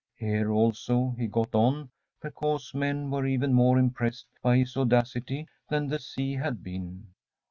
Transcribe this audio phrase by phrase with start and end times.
[0.15, 1.91] Here also he got on,
[2.23, 7.13] because men were even more impressed by his audacity than the sea had been.